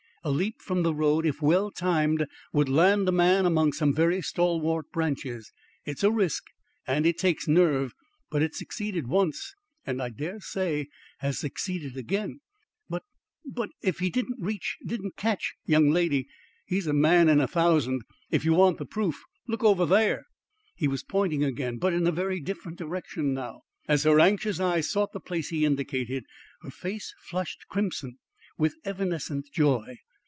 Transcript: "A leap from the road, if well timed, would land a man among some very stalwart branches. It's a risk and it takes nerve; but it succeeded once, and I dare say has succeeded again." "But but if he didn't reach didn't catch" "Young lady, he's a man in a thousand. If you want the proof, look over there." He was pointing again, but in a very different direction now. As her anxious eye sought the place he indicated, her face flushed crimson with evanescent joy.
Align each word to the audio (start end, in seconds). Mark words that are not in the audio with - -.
"A 0.23 0.29
leap 0.29 0.61
from 0.61 0.83
the 0.83 0.93
road, 0.93 1.25
if 1.25 1.41
well 1.41 1.71
timed, 1.71 2.27
would 2.53 2.69
land 2.69 3.09
a 3.09 3.11
man 3.11 3.43
among 3.47 3.73
some 3.73 3.91
very 3.91 4.21
stalwart 4.21 4.91
branches. 4.91 5.51
It's 5.83 6.03
a 6.03 6.11
risk 6.11 6.43
and 6.85 7.07
it 7.07 7.17
takes 7.17 7.47
nerve; 7.47 7.95
but 8.29 8.43
it 8.43 8.53
succeeded 8.53 9.07
once, 9.07 9.55
and 9.83 9.99
I 9.99 10.09
dare 10.09 10.39
say 10.39 10.89
has 11.21 11.39
succeeded 11.39 11.97
again." 11.97 12.39
"But 12.87 13.01
but 13.43 13.71
if 13.81 13.97
he 13.97 14.11
didn't 14.11 14.39
reach 14.39 14.77
didn't 14.85 15.15
catch" 15.17 15.55
"Young 15.65 15.89
lady, 15.89 16.27
he's 16.67 16.85
a 16.85 16.93
man 16.93 17.27
in 17.27 17.41
a 17.41 17.47
thousand. 17.47 18.03
If 18.29 18.45
you 18.45 18.53
want 18.53 18.77
the 18.77 18.85
proof, 18.85 19.23
look 19.47 19.63
over 19.63 19.87
there." 19.87 20.25
He 20.75 20.87
was 20.87 21.01
pointing 21.01 21.43
again, 21.43 21.79
but 21.79 21.93
in 21.93 22.05
a 22.05 22.11
very 22.11 22.39
different 22.39 22.77
direction 22.77 23.33
now. 23.33 23.61
As 23.87 24.03
her 24.03 24.19
anxious 24.19 24.59
eye 24.59 24.81
sought 24.81 25.13
the 25.13 25.19
place 25.19 25.49
he 25.49 25.65
indicated, 25.65 26.25
her 26.61 26.69
face 26.69 27.11
flushed 27.17 27.67
crimson 27.69 28.19
with 28.55 28.75
evanescent 28.85 29.47
joy. 29.51 29.97